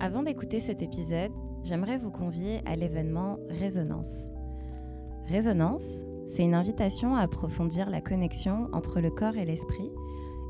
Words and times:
Avant 0.00 0.22
d'écouter 0.22 0.60
cet 0.60 0.82
épisode, 0.82 1.32
j'aimerais 1.62 1.98
vous 1.98 2.10
convier 2.10 2.60
à 2.66 2.76
l'événement 2.76 3.38
Résonance. 3.48 4.30
Résonance, 5.26 6.02
c'est 6.28 6.42
une 6.42 6.54
invitation 6.54 7.14
à 7.14 7.20
approfondir 7.20 7.88
la 7.88 8.00
connexion 8.00 8.68
entre 8.72 9.00
le 9.00 9.10
corps 9.10 9.36
et 9.36 9.44
l'esprit 9.44 9.90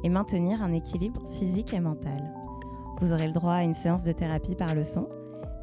et 0.03 0.09
maintenir 0.09 0.63
un 0.63 0.73
équilibre 0.73 1.29
physique 1.29 1.73
et 1.75 1.81
mental. 1.81 2.33
Vous 3.01 3.13
aurez 3.13 3.27
le 3.27 3.33
droit 3.33 3.55
à 3.55 3.63
une 3.63 3.75
séance 3.75 4.05
de 4.05 4.13
thérapie 4.13 4.55
par 4.55 4.75
le 4.75 4.85
son 4.85 5.09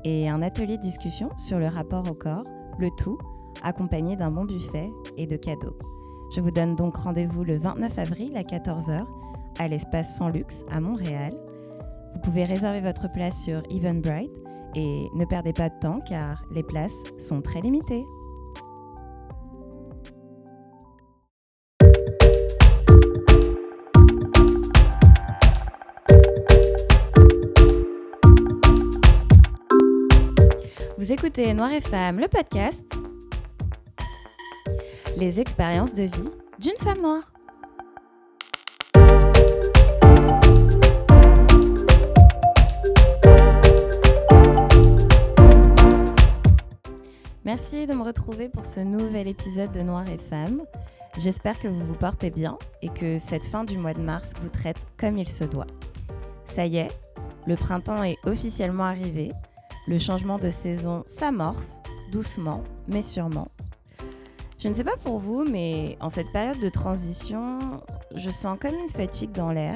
et 0.04 0.30
un 0.30 0.42
atelier 0.42 0.78
de 0.78 0.82
discussion 0.82 1.30
sur 1.38 1.60
le 1.60 1.68
rapport 1.68 2.10
au 2.10 2.14
corps, 2.14 2.46
le 2.80 2.90
tout 2.98 3.18
accompagné 3.64 4.16
d'un 4.16 4.32
bon 4.32 4.46
buffet 4.46 4.90
et 5.18 5.28
de 5.28 5.38
cadeaux. 5.38 5.78
Je 6.36 6.40
vous 6.40 6.52
donne 6.52 6.76
donc 6.76 6.96
rendez-vous 6.96 7.44
le 7.44 7.58
29 7.58 8.00
avril 8.00 8.38
à 8.38 8.44
14h 8.44 9.06
à 9.60 9.68
l'espace 9.68 10.16
Sans 10.16 10.30
Luxe 10.30 10.64
à 10.72 10.80
Montréal. 10.80 11.36
Vous 12.14 12.20
pouvez 12.20 12.46
réserver 12.46 12.82
votre 12.82 13.12
place 13.12 13.44
sur 13.44 13.62
Eventbrite 13.70 14.32
et 14.76 15.08
ne 15.16 15.26
perdez 15.26 15.54
pas 15.54 15.70
de 15.70 15.80
temps 15.80 16.00
car 16.08 16.44
les 16.52 16.64
places 16.64 17.04
sont 17.20 17.42
très 17.42 17.62
limitées. 17.62 18.06
Vous 30.98 31.12
écoutez 31.12 31.54
Noir 31.54 31.74
et 31.74 31.82
Femme, 31.82 32.20
le 32.20 32.28
podcast 32.28 32.86
Les 35.18 35.40
expériences 35.40 35.96
de 35.96 36.04
vie 36.04 36.30
d'une 36.60 36.78
femme 36.78 37.02
noire. 37.02 37.34
Merci 47.54 47.86
de 47.86 47.94
me 47.94 48.04
retrouver 48.04 48.48
pour 48.48 48.64
ce 48.64 48.80
nouvel 48.80 49.28
épisode 49.28 49.74
de 49.74 49.82
Noir 49.82 50.08
et 50.08 50.18
Femme. 50.18 50.62
J'espère 51.18 51.60
que 51.60 51.68
vous 51.68 51.86
vous 51.86 51.96
portez 51.96 52.30
bien 52.30 52.58
et 52.82 52.88
que 52.88 53.20
cette 53.20 53.46
fin 53.46 53.66
du 53.66 53.78
mois 53.78 53.94
de 53.94 54.00
mars 54.00 54.32
vous 54.42 54.48
traite 54.48 54.78
comme 54.98 55.18
il 55.18 55.28
se 55.28 55.44
doit. 55.44 55.68
Ça 56.46 56.66
y 56.66 56.78
est, 56.78 56.88
le 57.48 57.58
printemps 57.58 58.04
est 58.04 58.16
officiellement 58.24 58.86
arrivé. 58.86 59.34
Le 59.86 59.98
changement 59.98 60.40
de 60.40 60.50
saison 60.50 61.04
s'amorce, 61.08 61.82
doucement, 62.10 62.64
mais 62.88 63.02
sûrement. 63.02 63.50
Je 64.58 64.70
ne 64.70 64.74
sais 64.74 64.86
pas 64.86 64.96
pour 65.04 65.20
vous, 65.20 65.44
mais 65.44 65.98
en 66.00 66.08
cette 66.08 66.32
période 66.32 66.62
de 66.62 66.70
transition, 66.70 67.82
je 68.16 68.30
sens 68.30 68.58
comme 68.62 68.76
une 68.76 68.88
fatigue 68.88 69.34
dans 69.34 69.52
l'air. 69.52 69.76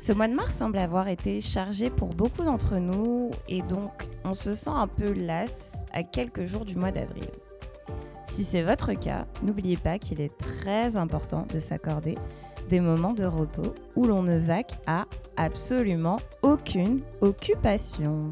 Ce 0.00 0.14
mois 0.14 0.28
de 0.28 0.34
mars 0.34 0.54
semble 0.54 0.78
avoir 0.78 1.08
été 1.08 1.42
chargé 1.42 1.90
pour 1.90 2.08
beaucoup 2.08 2.42
d'entre 2.42 2.76
nous 2.76 3.30
et 3.48 3.60
donc 3.60 4.08
on 4.24 4.32
se 4.32 4.54
sent 4.54 4.70
un 4.70 4.88
peu 4.88 5.12
las 5.12 5.84
à 5.92 6.02
quelques 6.02 6.46
jours 6.46 6.64
du 6.64 6.74
mois 6.74 6.90
d'avril. 6.90 7.28
Si 8.24 8.44
c'est 8.44 8.62
votre 8.62 8.94
cas, 8.94 9.26
n'oubliez 9.42 9.76
pas 9.76 9.98
qu'il 9.98 10.22
est 10.22 10.34
très 10.38 10.96
important 10.96 11.46
de 11.52 11.60
s'accorder 11.60 12.16
des 12.70 12.80
moments 12.80 13.12
de 13.12 13.26
repos 13.26 13.74
où 13.94 14.06
l'on 14.06 14.22
ne 14.22 14.38
vaque 14.38 14.72
à 14.86 15.04
absolument 15.36 16.16
aucune 16.40 17.02
occupation. 17.20 18.30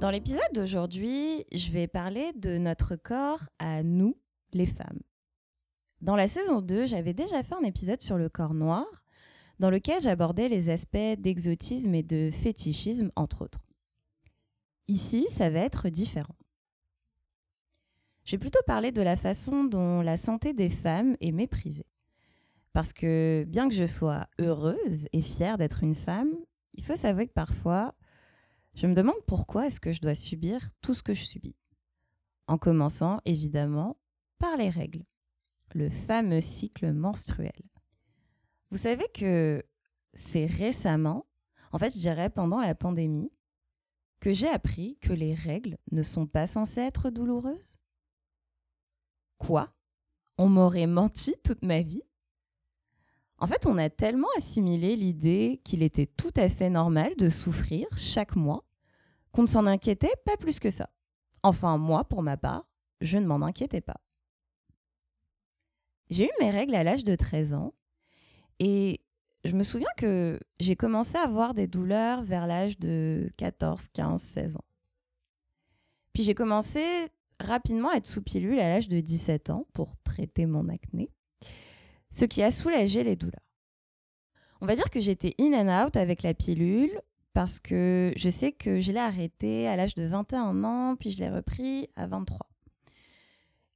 Dans 0.00 0.10
l'épisode 0.10 0.52
d'aujourd'hui, 0.52 1.44
je 1.54 1.70
vais 1.70 1.86
parler 1.86 2.32
de 2.34 2.58
notre 2.58 2.96
corps 2.96 3.44
à 3.60 3.84
nous, 3.84 4.16
les 4.52 4.66
femmes. 4.66 4.98
Dans 6.00 6.16
la 6.16 6.26
saison 6.26 6.62
2, 6.62 6.86
j'avais 6.86 7.14
déjà 7.14 7.44
fait 7.44 7.54
un 7.54 7.64
épisode 7.64 8.02
sur 8.02 8.18
le 8.18 8.28
corps 8.28 8.54
noir, 8.54 8.84
dans 9.58 9.70
lequel 9.70 10.00
j'abordais 10.00 10.48
les 10.48 10.70
aspects 10.70 11.18
d'exotisme 11.18 11.94
et 11.94 12.02
de 12.02 12.30
fétichisme, 12.30 13.10
entre 13.16 13.42
autres. 13.42 13.60
Ici, 14.88 15.26
ça 15.28 15.50
va 15.50 15.60
être 15.60 15.88
différent. 15.88 16.36
Je 18.24 18.32
vais 18.32 18.38
plutôt 18.38 18.60
parler 18.66 18.92
de 18.92 19.02
la 19.02 19.16
façon 19.16 19.64
dont 19.64 20.00
la 20.00 20.16
santé 20.16 20.52
des 20.52 20.70
femmes 20.70 21.16
est 21.20 21.32
méprisée. 21.32 21.86
Parce 22.72 22.92
que 22.92 23.44
bien 23.48 23.68
que 23.68 23.74
je 23.74 23.86
sois 23.86 24.26
heureuse 24.38 25.06
et 25.12 25.22
fière 25.22 25.58
d'être 25.58 25.82
une 25.82 25.94
femme, 25.94 26.34
il 26.74 26.84
faut 26.84 26.96
s'avouer 26.96 27.26
que 27.26 27.32
parfois, 27.32 27.94
je 28.74 28.86
me 28.86 28.94
demande 28.94 29.16
pourquoi 29.26 29.66
est-ce 29.66 29.80
que 29.80 29.92
je 29.92 30.00
dois 30.00 30.14
subir 30.14 30.60
tout 30.82 30.92
ce 30.92 31.02
que 31.02 31.14
je 31.14 31.24
subis. 31.24 31.56
En 32.48 32.58
commençant, 32.58 33.20
évidemment, 33.24 33.96
par 34.38 34.56
les 34.56 34.70
règles, 34.70 35.04
le 35.74 35.88
fameux 35.88 36.40
cycle 36.40 36.92
menstruel. 36.92 37.52
Vous 38.70 38.78
savez 38.78 39.06
que 39.14 39.62
c'est 40.14 40.46
récemment, 40.46 41.26
en 41.72 41.78
fait 41.78 41.94
je 41.94 41.98
dirais 41.98 42.30
pendant 42.30 42.60
la 42.60 42.74
pandémie, 42.74 43.30
que 44.20 44.32
j'ai 44.32 44.48
appris 44.48 44.98
que 44.98 45.12
les 45.12 45.34
règles 45.34 45.76
ne 45.92 46.02
sont 46.02 46.26
pas 46.26 46.46
censées 46.46 46.80
être 46.80 47.10
douloureuses? 47.10 47.78
Quoi? 49.38 49.72
On 50.38 50.48
m'aurait 50.48 50.86
menti 50.86 51.34
toute 51.44 51.62
ma 51.62 51.82
vie? 51.82 52.02
En 53.38 53.46
fait, 53.46 53.66
on 53.66 53.76
a 53.76 53.90
tellement 53.90 54.28
assimilé 54.38 54.96
l'idée 54.96 55.60
qu'il 55.62 55.82
était 55.82 56.06
tout 56.06 56.32
à 56.36 56.48
fait 56.48 56.70
normal 56.70 57.14
de 57.16 57.28
souffrir 57.28 57.86
chaque 57.96 58.34
mois 58.34 58.64
qu'on 59.30 59.42
ne 59.42 59.46
s'en 59.46 59.66
inquiétait 59.66 60.14
pas 60.24 60.38
plus 60.38 60.58
que 60.58 60.70
ça. 60.70 60.88
Enfin, 61.42 61.76
moi, 61.76 62.04
pour 62.04 62.22
ma 62.22 62.38
part, 62.38 62.66
je 63.02 63.18
ne 63.18 63.26
m'en 63.26 63.42
inquiétais 63.42 63.82
pas. 63.82 64.00
J'ai 66.08 66.24
eu 66.24 66.30
mes 66.40 66.50
règles 66.50 66.74
à 66.74 66.84
l'âge 66.84 67.04
de 67.04 67.14
13 67.14 67.52
ans 67.52 67.74
et 68.58 69.00
je 69.44 69.52
me 69.52 69.62
souviens 69.62 69.88
que 69.96 70.40
j'ai 70.58 70.76
commencé 70.76 71.16
à 71.16 71.22
avoir 71.22 71.54
des 71.54 71.66
douleurs 71.66 72.22
vers 72.22 72.46
l'âge 72.46 72.78
de 72.78 73.30
14, 73.36 73.88
15, 73.92 74.20
16 74.20 74.56
ans. 74.56 74.64
Puis 76.12 76.22
j'ai 76.22 76.34
commencé 76.34 76.82
rapidement 77.38 77.90
à 77.90 77.96
être 77.96 78.06
sous 78.06 78.22
pilule 78.22 78.58
à 78.58 78.68
l'âge 78.68 78.88
de 78.88 79.00
17 79.00 79.50
ans 79.50 79.66
pour 79.72 79.96
traiter 79.98 80.46
mon 80.46 80.68
acné, 80.68 81.10
ce 82.10 82.24
qui 82.24 82.42
a 82.42 82.50
soulagé 82.50 83.04
les 83.04 83.16
douleurs. 83.16 83.40
On 84.60 84.66
va 84.66 84.74
dire 84.74 84.90
que 84.90 85.00
j'étais 85.00 85.34
in 85.38 85.52
and 85.52 85.86
out 85.86 85.96
avec 85.96 86.22
la 86.22 86.32
pilule 86.32 87.00
parce 87.34 87.60
que 87.60 88.14
je 88.16 88.30
sais 88.30 88.52
que 88.52 88.80
je 88.80 88.92
l'ai 88.92 88.98
arrêtée 88.98 89.68
à 89.68 89.76
l'âge 89.76 89.94
de 89.94 90.06
21 90.06 90.64
ans, 90.64 90.96
puis 90.96 91.10
je 91.10 91.18
l'ai 91.18 91.28
repris 91.28 91.88
à 91.94 92.06
23. 92.06 92.38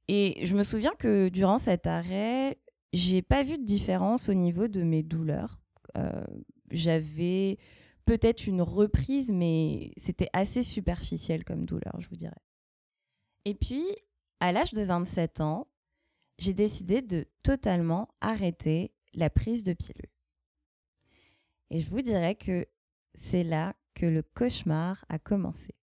Et 0.07 0.43
je 0.43 0.55
me 0.55 0.63
souviens 0.63 0.93
que 0.97 1.29
durant 1.29 1.59
cet 1.59 1.85
arrêt, 1.85 2.57
j'ai 2.93 3.21
pas 3.21 3.43
vu 3.43 3.57
de 3.57 3.63
différence 3.63 4.29
au 4.29 4.33
niveau 4.33 4.67
de 4.67 4.83
mes 4.83 5.03
douleurs. 5.03 5.61
Euh, 5.97 6.25
j'avais 6.71 7.57
peut-être 8.05 8.47
une 8.47 8.61
reprise, 8.61 9.31
mais 9.31 9.91
c'était 9.97 10.29
assez 10.33 10.63
superficiel 10.63 11.43
comme 11.43 11.65
douleur, 11.65 11.95
je 11.99 12.09
vous 12.09 12.15
dirais. 12.15 12.41
Et 13.45 13.55
puis, 13.55 13.85
à 14.39 14.51
l'âge 14.51 14.73
de 14.73 14.81
27 14.81 15.41
ans, 15.41 15.67
j'ai 16.37 16.53
décidé 16.53 17.01
de 17.01 17.25
totalement 17.43 18.09
arrêter 18.19 18.93
la 19.13 19.29
prise 19.29 19.63
de 19.63 19.73
pilule. 19.73 20.09
Et 21.69 21.79
je 21.79 21.89
vous 21.89 22.01
dirais 22.01 22.35
que 22.35 22.65
c'est 23.13 23.43
là 23.43 23.75
que 23.93 24.05
le 24.05 24.23
cauchemar 24.23 25.05
a 25.09 25.19
commencé. 25.19 25.75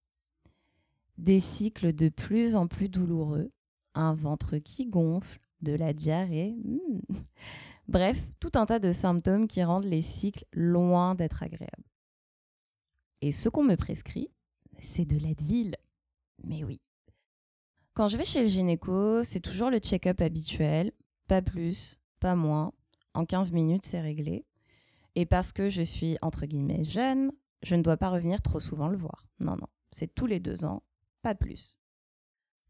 Des 1.17 1.41
cycles 1.41 1.93
de 1.93 2.09
plus 2.09 2.57
en 2.57 2.67
plus 2.67 2.89
douloureux, 2.89 3.51
un 3.95 4.15
ventre 4.15 4.59
qui 4.59 4.87
gonfle, 4.87 5.48
de 5.63 5.73
la 5.73 5.93
diarrhée. 5.93 6.57
Hmm. 6.65 7.01
Bref, 7.89 8.23
tout 8.39 8.53
un 8.55 8.67
tas 8.67 8.79
de 8.79 8.93
symptômes 8.93 9.49
qui 9.49 9.63
rendent 9.63 9.85
les 9.85 10.03
cycles 10.03 10.45
loin 10.53 11.15
d'être 11.15 11.43
agréables. 11.43 11.89
Et 13.23 13.33
ce 13.33 13.49
qu'on 13.49 13.65
me 13.65 13.77
prescrit, 13.77 14.31
c'est 14.81 15.07
de 15.07 15.19
l'Advil. 15.19 15.75
Mais 16.45 16.65
oui. 16.65 16.81
Quand 17.95 18.09
je 18.09 18.17
vais 18.17 18.25
chez 18.25 18.43
le 18.43 18.49
gynéco, 18.49 19.25
c'est 19.25 19.41
toujours 19.41 19.71
le 19.71 19.79
check-up 19.79 20.21
habituel, 20.21 20.93
pas 21.27 21.43
plus, 21.43 21.99
pas 22.21 22.37
moins. 22.37 22.73
En 23.15 23.25
15 23.25 23.51
minutes, 23.53 23.87
c'est 23.87 24.01
réglé. 24.01 24.45
Et 25.17 25.27
parce 25.27 25.53
que 25.53 25.69
je 25.69 25.83
suis, 25.83 26.17
entre 26.23 26.47
guillemets, 26.47 26.85
jeune, 26.85 27.33
je 27.63 27.75
ne 27.75 27.83
dois 27.83 27.97
pas 27.97 28.11
revenir 28.11 28.41
trop 28.41 28.61
souvent 28.61 28.89
le 28.89 28.97
voir. 28.97 29.27
Non, 29.41 29.57
non, 29.57 29.67
c'est 29.91 30.15
tous 30.15 30.27
les 30.27 30.39
deux 30.39 30.65
ans, 30.65 30.83
pas 31.23 31.35
plus. 31.35 31.79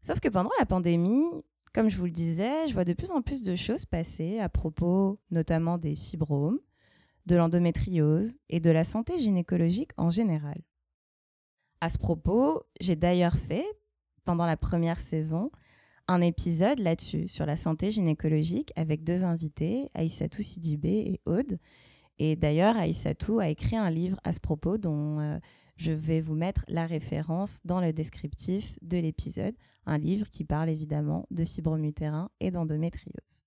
Sauf 0.01 0.19
que 0.19 0.29
pendant 0.29 0.49
la 0.59 0.65
pandémie, 0.65 1.43
comme 1.73 1.89
je 1.89 1.97
vous 1.97 2.05
le 2.05 2.11
disais, 2.11 2.67
je 2.67 2.73
vois 2.73 2.85
de 2.85 2.93
plus 2.93 3.11
en 3.11 3.21
plus 3.21 3.43
de 3.43 3.55
choses 3.55 3.85
passer 3.85 4.39
à 4.39 4.49
propos 4.49 5.19
notamment 5.31 5.77
des 5.77 5.95
fibromes, 5.95 6.59
de 7.25 7.35
l'endométriose 7.35 8.37
et 8.49 8.59
de 8.59 8.71
la 8.71 8.83
santé 8.83 9.19
gynécologique 9.19 9.91
en 9.97 10.09
général. 10.09 10.61
À 11.81 11.89
ce 11.89 11.97
propos, 11.97 12.63
j'ai 12.81 12.95
d'ailleurs 12.95 13.35
fait, 13.35 13.65
pendant 14.25 14.45
la 14.45 14.57
première 14.57 14.99
saison, 14.99 15.51
un 16.07 16.21
épisode 16.21 16.79
là-dessus, 16.79 17.27
sur 17.27 17.45
la 17.45 17.55
santé 17.55 17.91
gynécologique, 17.91 18.73
avec 18.75 19.03
deux 19.03 19.23
invités, 19.23 19.89
Aïssatou 19.93 20.41
Sidibé 20.41 20.89
et 20.89 21.21
Aude. 21.25 21.59
Et 22.17 22.35
d'ailleurs, 22.35 22.75
Aïssatou 22.75 23.39
a 23.39 23.47
écrit 23.47 23.77
un 23.77 23.91
livre 23.91 24.19
à 24.23 24.33
ce 24.33 24.39
propos 24.39 24.77
dont 24.77 25.19
euh, 25.19 25.37
je 25.77 25.91
vais 25.91 26.19
vous 26.19 26.35
mettre 26.35 26.65
la 26.67 26.85
référence 26.87 27.59
dans 27.63 27.79
le 27.79 27.93
descriptif 27.93 28.77
de 28.81 28.97
l'épisode, 28.97 29.55
un 29.85 29.97
livre 29.97 30.29
qui 30.29 30.43
parle 30.43 30.69
évidemment 30.69 31.25
de 31.31 31.45
fibromes 31.45 31.85
utérins 31.85 32.29
et 32.39 32.51
d'endométriose. 32.51 33.43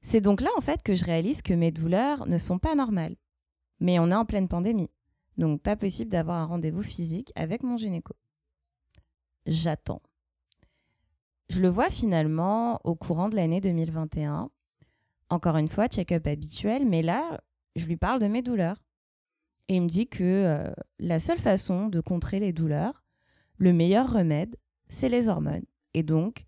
C'est 0.00 0.20
donc 0.20 0.40
là 0.40 0.50
en 0.56 0.60
fait 0.60 0.82
que 0.82 0.94
je 0.94 1.04
réalise 1.04 1.42
que 1.42 1.54
mes 1.54 1.72
douleurs 1.72 2.26
ne 2.26 2.38
sont 2.38 2.58
pas 2.58 2.74
normales. 2.74 3.16
Mais 3.80 3.98
on 3.98 4.10
est 4.10 4.14
en 4.14 4.24
pleine 4.24 4.48
pandémie. 4.48 4.90
Donc 5.36 5.62
pas 5.62 5.76
possible 5.76 6.10
d'avoir 6.10 6.38
un 6.38 6.46
rendez-vous 6.46 6.82
physique 6.82 7.32
avec 7.34 7.62
mon 7.62 7.76
gynéco. 7.76 8.14
J'attends. 9.46 10.02
Je 11.48 11.60
le 11.60 11.68
vois 11.68 11.90
finalement 11.90 12.80
au 12.84 12.94
courant 12.94 13.28
de 13.28 13.36
l'année 13.36 13.60
2021. 13.60 14.50
Encore 15.30 15.56
une 15.56 15.68
fois, 15.68 15.88
check-up 15.88 16.26
habituel, 16.26 16.86
mais 16.86 17.02
là, 17.02 17.40
je 17.76 17.86
lui 17.86 17.96
parle 17.96 18.20
de 18.20 18.26
mes 18.26 18.42
douleurs. 18.42 18.82
Et 19.68 19.76
il 19.76 19.82
me 19.82 19.88
dit 19.88 20.06
que 20.06 20.22
euh, 20.22 20.72
la 20.98 21.20
seule 21.20 21.38
façon 21.38 21.88
de 21.88 22.00
contrer 22.00 22.40
les 22.40 22.52
douleurs, 22.52 23.02
le 23.56 23.72
meilleur 23.72 24.12
remède, 24.12 24.56
c'est 24.94 25.08
les 25.08 25.28
hormones. 25.28 25.64
Et 25.92 26.02
donc, 26.02 26.44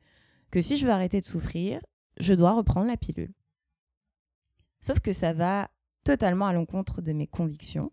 que 0.50 0.60
si 0.60 0.76
je 0.76 0.87
veux 0.87 0.93
arrêter 0.93 1.20
de 1.20 1.26
souffrir, 1.26 1.81
je 2.19 2.32
dois 2.34 2.52
reprendre 2.52 2.87
la 2.87 2.96
pilule. 2.96 3.32
Sauf 4.81 5.00
que 5.00 5.12
ça 5.12 5.32
va 5.32 5.69
totalement 6.04 6.46
à 6.46 6.52
l'encontre 6.52 7.02
de 7.02 7.12
mes 7.12 7.26
convictions. 7.26 7.90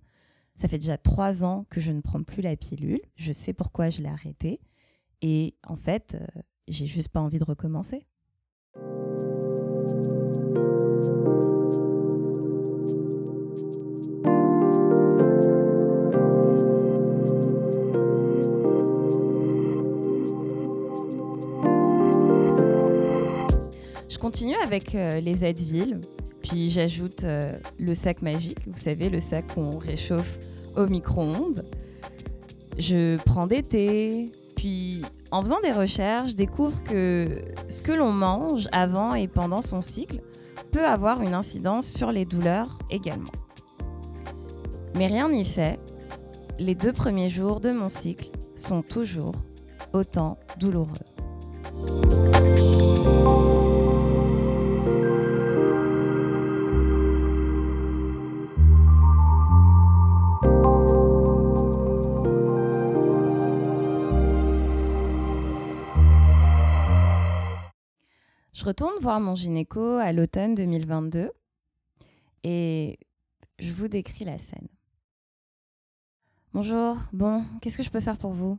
Ça 0.55 0.67
fait 0.67 0.77
déjà 0.77 0.97
trois 0.97 1.43
ans 1.43 1.65
que 1.69 1.81
je 1.81 1.91
ne 1.91 2.01
prends 2.01 2.23
plus 2.23 2.41
la 2.43 2.55
pilule. 2.55 3.01
Je 3.15 3.33
sais 3.33 3.53
pourquoi 3.53 3.89
je 3.89 4.03
l'ai 4.03 4.09
arrêtée. 4.09 4.61
Et 5.21 5.55
en 5.67 5.75
fait, 5.75 6.15
euh, 6.15 6.41
j'ai 6.67 6.85
juste 6.85 7.09
pas 7.09 7.21
envie 7.21 7.39
de 7.39 7.43
recommencer. 7.43 8.05
Continue 24.23 24.55
avec 24.63 24.95
euh, 24.95 25.19
les 25.19 25.43
Advil, 25.43 25.99
puis 26.41 26.69
j'ajoute 26.69 27.25
euh, 27.25 27.59
le 27.77 27.93
sac 27.93 28.21
magique, 28.21 28.59
vous 28.67 28.77
savez, 28.77 29.09
le 29.09 29.19
sac 29.19 29.53
qu'on 29.53 29.77
réchauffe 29.77 30.39
au 30.77 30.85
micro-ondes. 30.85 31.65
Je 32.77 33.17
prends 33.17 33.47
des 33.47 33.63
thés, 33.63 34.31
puis 34.55 35.01
en 35.31 35.41
faisant 35.43 35.59
des 35.59 35.73
recherches, 35.73 36.29
je 36.29 36.35
découvre 36.35 36.81
que 36.83 37.41
ce 37.67 37.81
que 37.81 37.91
l'on 37.91 38.13
mange 38.13 38.69
avant 38.71 39.13
et 39.13 39.27
pendant 39.27 39.61
son 39.61 39.81
cycle 39.81 40.21
peut 40.71 40.85
avoir 40.85 41.21
une 41.21 41.33
incidence 41.33 41.85
sur 41.85 42.13
les 42.13 42.23
douleurs 42.23 42.79
également. 42.89 43.33
Mais 44.95 45.07
rien 45.07 45.27
n'y 45.27 45.43
fait, 45.43 45.81
les 46.59 46.75
deux 46.75 46.93
premiers 46.93 47.29
jours 47.29 47.59
de 47.59 47.71
mon 47.71 47.89
cycle 47.89 48.31
sont 48.55 48.83
toujours 48.83 49.35
autant 49.91 50.37
douloureux. 50.61 50.93
Je 68.63 68.69
retourne 68.69 68.97
voir 69.01 69.19
mon 69.19 69.35
gynéco 69.35 69.97
à 69.97 70.13
l'automne 70.13 70.55
2022 70.55 71.33
et 72.45 72.97
je 73.59 73.73
vous 73.73 73.89
décris 73.89 74.23
la 74.23 74.39
scène. 74.39 74.69
Bonjour, 76.53 76.95
bon, 77.11 77.43
qu'est-ce 77.59 77.75
que 77.75 77.83
je 77.83 77.89
peux 77.89 77.99
faire 77.99 78.17
pour 78.17 78.31
vous? 78.31 78.57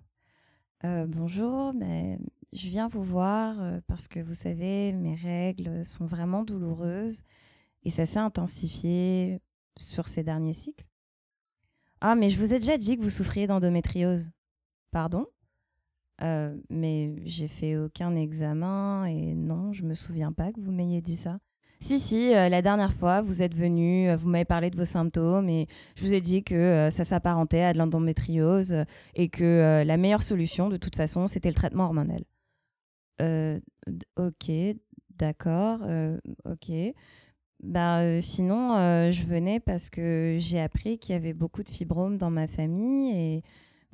Euh, 0.85 1.07
Bonjour, 1.07 1.73
mais 1.73 2.19
je 2.53 2.69
viens 2.69 2.87
vous 2.87 3.03
voir 3.03 3.59
euh, 3.63 3.81
parce 3.87 4.07
que 4.07 4.21
vous 4.21 4.35
savez, 4.35 4.93
mes 4.93 5.15
règles 5.15 5.87
sont 5.87 6.05
vraiment 6.05 6.43
douloureuses 6.43 7.23
et 7.83 7.89
ça 7.89 8.05
s'est 8.05 8.19
intensifié 8.19 9.41
sur 9.79 10.09
ces 10.09 10.23
derniers 10.23 10.53
cycles. 10.53 10.85
Ah, 12.03 12.15
mais 12.15 12.29
je 12.29 12.39
vous 12.39 12.53
ai 12.53 12.59
déjà 12.59 12.77
dit 12.77 12.99
que 12.99 13.03
vous 13.03 13.09
souffriez 13.09 13.47
d'endométriose. 13.47 14.29
Pardon? 14.91 15.27
Euh, 16.23 16.57
mais 16.71 17.17
j'ai 17.25 17.49
fait 17.49 17.77
aucun 17.77 18.15
examen 18.15 19.05
et 19.07 19.35
non, 19.35 19.73
je 19.73 19.83
me 19.83 19.95
souviens 19.95 20.33
pas 20.33 20.53
que 20.53 20.61
vous 20.61 20.71
m'ayez 20.71 21.01
dit 21.01 21.17
ça. 21.17 21.39
Si, 21.81 21.99
si, 21.99 22.35
euh, 22.35 22.49
la 22.49 22.63
dernière 22.63 22.93
fois, 22.95 23.21
vous 23.21 23.43
êtes 23.43 23.55
venu, 23.55 24.09
euh, 24.09 24.17
vous 24.17 24.29
m'avez 24.29 24.45
parlé 24.45 24.71
de 24.71 24.77
vos 24.77 24.85
symptômes 24.85 25.49
et 25.49 25.67
je 25.97 26.05
vous 26.05 26.15
ai 26.15 26.21
dit 26.21 26.43
que 26.43 26.89
ça 26.91 27.05
s'apparentait 27.05 27.63
à 27.63 27.73
de 27.73 27.79
l'endométriose 27.79 28.85
et 29.15 29.29
que 29.29 29.83
la 29.85 29.97
meilleure 29.97 30.23
solution, 30.23 30.69
de 30.69 30.77
toute 30.77 30.97
façon, 30.97 31.27
c'était 31.27 31.49
le 31.49 31.55
traitement 31.55 31.85
hormonal. 31.85 32.25
ok, 34.17 34.51
d'accord, 35.11 35.81
ok. 36.45 36.71
Ben, 37.63 38.21
sinon, 38.21 39.11
je 39.11 39.25
venais 39.25 39.61
parce 39.61 39.91
que 39.91 40.37
j'ai 40.39 40.61
appris 40.61 40.99
qu'il 40.99 41.15
y 41.15 41.17
avait 41.17 41.35
beaucoup 41.35 41.63
de 41.63 41.71
fibromes 41.71 42.19
dans 42.19 42.31
ma 42.31 42.47
famille 42.47 43.11
et 43.15 43.43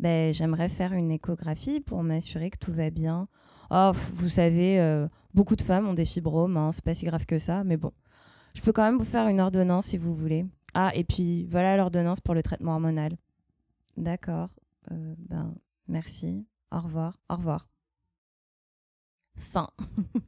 ben, 0.00 0.32
j'aimerais 0.32 0.70
faire 0.70 0.94
une 0.94 1.10
échographie 1.10 1.80
pour 1.80 2.02
m'assurer 2.02 2.48
que 2.48 2.56
tout 2.56 2.72
va 2.72 2.88
bien. 2.88 3.28
Oh, 3.70 3.92
vous 4.14 4.30
savez, 4.30 4.80
euh, 4.80 5.06
beaucoup 5.34 5.56
de 5.56 5.62
femmes 5.62 5.86
ont 5.86 5.94
des 5.94 6.06
fibromes, 6.06 6.56
hein, 6.56 6.72
c'est 6.72 6.82
pas 6.82 6.94
si 6.94 7.04
grave 7.04 7.26
que 7.26 7.38
ça, 7.38 7.64
mais 7.64 7.76
bon. 7.76 7.92
Je 8.54 8.62
peux 8.62 8.72
quand 8.72 8.82
même 8.82 8.96
vous 8.96 9.04
faire 9.04 9.28
une 9.28 9.40
ordonnance 9.40 9.88
si 9.88 9.98
vous 9.98 10.14
voulez. 10.14 10.46
Ah, 10.72 10.90
et 10.94 11.04
puis 11.04 11.44
voilà 11.50 11.76
l'ordonnance 11.76 12.20
pour 12.20 12.34
le 12.34 12.42
traitement 12.42 12.72
hormonal. 12.72 13.12
D'accord. 13.98 14.48
Euh, 14.90 15.14
ben, 15.18 15.54
merci. 15.86 16.46
Au 16.72 16.80
revoir. 16.80 17.20
Au 17.28 17.36
revoir. 17.36 17.68
Fin. 19.36 19.68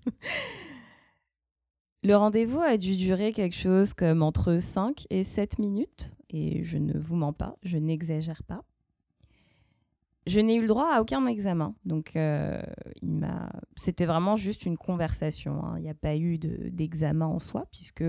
le 2.03 2.15
rendez-vous 2.15 2.61
a 2.61 2.77
dû 2.77 2.95
durer 2.95 3.33
quelque 3.33 3.57
chose 3.57 3.95
comme 3.95 4.23
entre 4.23 4.59
5 4.59 5.07
et 5.09 5.25
7 5.25 5.59
minutes. 5.59 6.15
Et 6.29 6.63
je 6.63 6.77
ne 6.77 6.99
vous 6.99 7.17
mens 7.17 7.33
pas, 7.33 7.57
je 7.63 7.79
n'exagère 7.79 8.43
pas 8.43 8.65
je 10.27 10.41
n'ai 10.41 10.55
eu 10.55 10.61
le 10.61 10.69
droit 10.69 10.89
à 10.95 11.01
aucun 11.01 11.27
examen. 11.27 11.75
Donc, 11.85 12.15
euh, 12.17 12.63
il 13.01 13.11
m'a... 13.11 13.51
c'était 13.75 14.07
vraiment 14.07 14.37
juste 14.37 14.67
une 14.67 14.77
conversation. 14.77 15.65
Hein. 15.65 15.75
Il 15.79 15.83
n'y 15.83 15.91
a 15.91 15.95
pas 15.95 16.17
eu 16.17 16.39
d'examen 16.39 17.27
en 17.27 17.39
soi, 17.39 17.67
puisque 17.71 18.05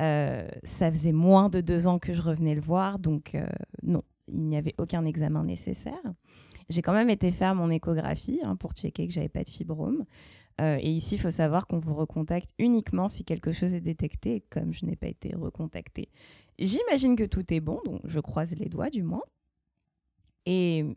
euh, 0.00 0.48
ça 0.62 0.90
faisait 0.92 1.12
moins 1.12 1.48
de 1.48 1.60
deux 1.60 1.88
ans 1.88 1.98
que 1.98 2.12
je 2.12 2.22
revenais 2.22 2.54
le 2.54 2.60
voir. 2.60 2.98
Donc, 2.98 3.34
euh, 3.34 3.46
non, 3.82 4.02
il 4.28 4.46
n'y 4.46 4.56
avait 4.56 4.74
aucun 4.78 5.04
examen 5.04 5.42
nécessaire. 5.42 6.00
J'ai 6.68 6.82
quand 6.82 6.92
même 6.92 7.10
été 7.10 7.32
faire 7.32 7.56
mon 7.56 7.68
échographie 7.70 8.40
hein, 8.44 8.54
pour 8.54 8.72
checker 8.72 9.08
que 9.08 9.12
j'avais 9.12 9.28
pas 9.28 9.42
de 9.42 9.48
fibrome. 9.48 10.04
et 10.60 10.90
ici, 10.90 11.16
il 11.16 11.18
faut 11.18 11.32
savoir 11.32 11.66
qu'on 11.66 11.80
vous 11.80 11.94
recontacte 11.94 12.50
uniquement 12.58 13.08
si 13.08 13.24
quelque 13.24 13.50
chose 13.50 13.74
est 13.74 13.80
détecté. 13.80 14.44
comme 14.50 14.72
je 14.72 14.86
n'ai 14.86 14.94
pas 14.94 15.08
été 15.08 15.34
recontactée, 15.34 16.10
j'imagine 16.60 17.16
que 17.16 17.24
tout 17.24 17.52
est 17.52 17.60
bon, 17.60 17.80
donc 17.84 18.02
je 18.04 18.20
croise 18.20 18.54
les 18.54 18.68
doigts 18.68 18.90
du 18.90 19.02
moins. 19.02 19.24
Et 20.46 20.96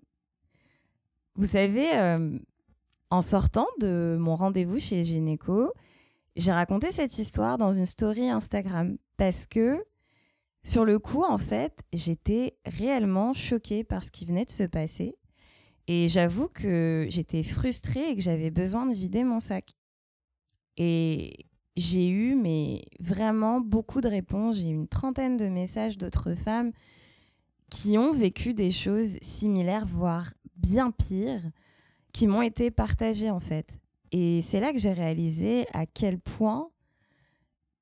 vous 1.35 1.45
savez, 1.45 1.95
euh, 1.95 2.37
en 3.09 3.21
sortant 3.21 3.67
de 3.79 4.17
mon 4.19 4.35
rendez-vous 4.35 4.79
chez 4.79 5.03
Gynéco, 5.03 5.71
j'ai 6.35 6.51
raconté 6.51 6.91
cette 6.91 7.17
histoire 7.17 7.57
dans 7.57 7.71
une 7.71 7.85
story 7.85 8.29
Instagram 8.29 8.97
parce 9.17 9.45
que 9.45 9.83
sur 10.63 10.85
le 10.85 10.97
coup, 10.97 11.23
en 11.23 11.37
fait, 11.37 11.83
j'étais 11.91 12.57
réellement 12.65 13.33
choquée 13.33 13.83
par 13.83 14.03
ce 14.03 14.11
qui 14.11 14.25
venait 14.25 14.45
de 14.45 14.51
se 14.51 14.63
passer. 14.63 15.15
Et 15.87 16.07
j'avoue 16.07 16.47
que 16.47 17.05
j'étais 17.09 17.43
frustrée 17.43 18.11
et 18.11 18.15
que 18.15 18.21
j'avais 18.21 18.49
besoin 18.49 18.85
de 18.85 18.93
vider 18.93 19.25
mon 19.25 19.41
sac. 19.41 19.73
Et 20.77 21.33
j'ai 21.75 22.07
eu 22.07 22.35
mais 22.35 22.85
vraiment 22.99 23.59
beaucoup 23.59 23.99
de 23.99 24.07
réponses. 24.07 24.57
J'ai 24.57 24.69
eu 24.69 24.73
une 24.73 24.87
trentaine 24.87 25.35
de 25.35 25.49
messages 25.49 25.97
d'autres 25.97 26.35
femmes 26.35 26.71
qui 27.69 27.97
ont 27.97 28.13
vécu 28.13 28.53
des 28.53 28.71
choses 28.71 29.17
similaires, 29.21 29.85
voire 29.85 30.33
bien 30.55 30.91
pires 30.91 31.43
qui 32.11 32.27
m'ont 32.27 32.41
été 32.41 32.71
partagées 32.71 33.29
en 33.29 33.39
fait. 33.39 33.79
Et 34.11 34.41
c'est 34.41 34.59
là 34.59 34.71
que 34.71 34.77
j'ai 34.77 34.93
réalisé 34.93 35.65
à 35.73 35.85
quel 35.85 36.19
point 36.19 36.69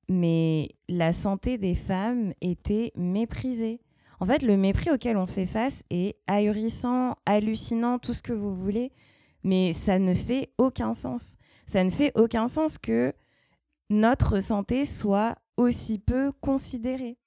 mais 0.08 0.70
la 0.88 1.12
santé 1.12 1.58
des 1.58 1.74
femmes 1.74 2.32
était 2.40 2.92
méprisée. 2.96 3.80
En 4.20 4.26
fait, 4.26 4.42
le 4.42 4.56
mépris 4.56 4.90
auquel 4.90 5.16
on 5.16 5.26
fait 5.26 5.46
face 5.46 5.82
est 5.90 6.16
ahurissant, 6.26 7.16
hallucinant, 7.26 7.98
tout 7.98 8.12
ce 8.12 8.22
que 8.22 8.32
vous 8.32 8.54
voulez, 8.54 8.92
mais 9.42 9.72
ça 9.72 9.98
ne 9.98 10.14
fait 10.14 10.50
aucun 10.58 10.94
sens. 10.94 11.36
Ça 11.66 11.82
ne 11.82 11.90
fait 11.90 12.12
aucun 12.16 12.46
sens 12.46 12.78
que 12.78 13.12
notre 13.90 14.40
santé 14.40 14.84
soit 14.84 15.36
aussi 15.56 15.98
peu 15.98 16.32
considérée. 16.40 17.18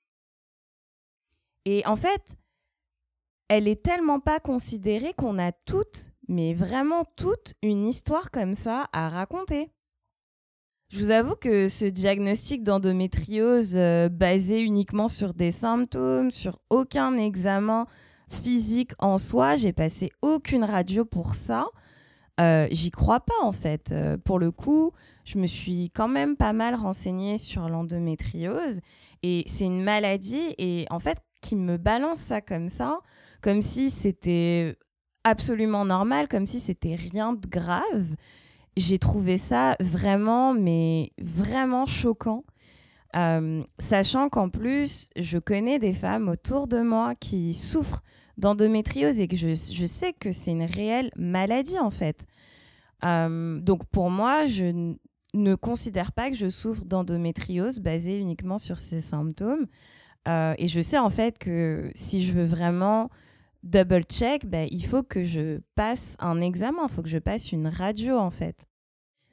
Et 1.65 1.85
en 1.85 1.95
fait, 1.95 2.37
elle 3.47 3.67
est 3.67 3.83
tellement 3.83 4.19
pas 4.19 4.39
considérée 4.39 5.13
qu'on 5.13 5.39
a 5.39 5.51
toutes, 5.51 6.11
mais 6.27 6.53
vraiment 6.53 7.03
toute, 7.15 7.53
une 7.61 7.85
histoire 7.85 8.31
comme 8.31 8.53
ça 8.53 8.89
à 8.93 9.09
raconter. 9.09 9.71
Je 10.89 10.99
vous 10.99 11.11
avoue 11.11 11.35
que 11.35 11.67
ce 11.67 11.85
diagnostic 11.85 12.63
d'endométriose 12.63 13.73
euh, 13.75 14.07
basé 14.07 14.61
uniquement 14.61 15.07
sur 15.07 15.33
des 15.33 15.51
symptômes, 15.51 16.31
sur 16.31 16.59
aucun 16.69 17.17
examen 17.17 17.87
physique 18.29 18.91
en 18.99 19.17
soi, 19.17 19.55
j'ai 19.55 19.73
passé 19.73 20.11
aucune 20.21 20.63
radio 20.63 21.05
pour 21.05 21.35
ça. 21.35 21.67
Euh, 22.39 22.67
j'y 22.71 22.91
crois 22.91 23.19
pas 23.19 23.41
en 23.41 23.51
fait. 23.51 23.91
Euh, 23.91 24.17
pour 24.17 24.39
le 24.39 24.51
coup, 24.51 24.91
je 25.23 25.37
me 25.37 25.47
suis 25.47 25.89
quand 25.91 26.07
même 26.07 26.35
pas 26.35 26.53
mal 26.53 26.75
renseignée 26.75 27.37
sur 27.37 27.69
l'endométriose 27.69 28.81
et 29.23 29.43
c'est 29.47 29.65
une 29.65 29.83
maladie 29.83 30.53
et 30.57 30.85
en 30.89 30.99
fait 30.99 31.17
qui 31.41 31.55
me 31.55 31.77
balance 31.77 32.19
ça 32.19 32.41
comme 32.41 32.69
ça, 32.69 32.99
comme 33.45 33.61
si 33.61 33.91
c'était 33.91 34.75
absolument 35.23 35.85
normal, 35.85 36.27
comme 36.27 36.47
si 36.47 36.59
c'était 36.59 36.95
rien 36.95 37.33
de 37.33 37.45
grave. 37.45 38.15
J'ai 38.75 38.97
trouvé 38.97 39.37
ça 39.37 39.75
vraiment, 39.79 40.55
mais 40.55 41.11
vraiment 41.21 41.85
choquant. 41.85 42.43
Euh, 43.15 43.63
sachant 43.77 44.29
qu'en 44.29 44.49
plus, 44.49 45.11
je 45.15 45.37
connais 45.37 45.77
des 45.77 45.93
femmes 45.93 46.27
autour 46.27 46.67
de 46.67 46.81
moi 46.81 47.13
qui 47.13 47.53
souffrent 47.53 48.01
d'endométriose 48.39 49.19
et 49.19 49.27
que 49.27 49.35
je, 49.35 49.53
sais 49.53 50.13
que 50.13 50.31
c'est 50.31 50.49
une 50.49 50.63
réelle 50.63 51.11
maladie 51.15 51.77
en 51.77 51.91
fait. 51.91 52.25
Euh, 53.05 53.59
donc 53.59 53.85
pour 53.91 54.09
moi, 54.09 54.45
je 54.45 54.95
ne 55.35 55.53
considère 55.53 56.13
pas 56.13 56.31
que 56.31 56.35
je 56.35 56.49
souffre 56.49 56.83
d'endométriose 56.83 57.79
basée 57.79 58.17
uniquement 58.17 58.57
sur 58.57 58.79
ces 58.79 59.01
symptômes. 59.01 59.67
Euh, 60.27 60.55
et 60.57 60.67
je 60.67 60.81
sais 60.81 60.97
en 60.97 61.11
fait 61.11 61.37
que 61.37 61.91
si 61.93 62.23
je 62.23 62.33
veux 62.33 62.45
vraiment 62.45 63.11
double 63.65 64.03
check, 64.03 64.45
ben, 64.45 64.67
il 64.71 64.85
faut 64.85 65.03
que 65.03 65.23
je 65.23 65.59
passe 65.75 66.15
un 66.19 66.39
examen, 66.39 66.83
il 66.83 66.91
faut 66.91 67.01
que 67.01 67.09
je 67.09 67.17
passe 67.17 67.51
une 67.51 67.67
radio 67.67 68.17
en 68.17 68.29
fait. 68.29 68.67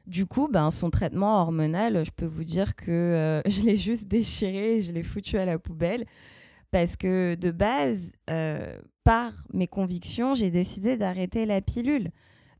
Du 0.06 0.26
coup, 0.26 0.48
ben, 0.48 0.70
son 0.70 0.90
traitement 0.90 1.40
hormonal, 1.40 2.04
je 2.04 2.10
peux 2.10 2.26
vous 2.26 2.44
dire 2.44 2.74
que 2.74 2.90
euh, 2.90 3.42
je 3.46 3.62
l'ai 3.62 3.76
juste 3.76 4.08
déchiré, 4.08 4.80
je 4.80 4.92
l'ai 4.92 5.02
foutu 5.02 5.38
à 5.38 5.44
la 5.44 5.58
poubelle. 5.58 6.04
Parce 6.70 6.96
que 6.96 7.34
de 7.34 7.50
base, 7.50 8.12
euh, 8.30 8.78
par 9.04 9.30
mes 9.52 9.66
convictions, 9.66 10.34
j'ai 10.34 10.50
décidé 10.50 10.96
d'arrêter 10.96 11.44
la 11.44 11.60
pilule. 11.60 12.10